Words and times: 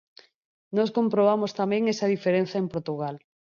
Nós 0.77 0.93
comprobamos 0.97 1.51
tamén 1.59 1.83
esa 1.93 2.11
diferenza 2.15 2.55
en 2.59 2.67
Portugal. 2.73 3.15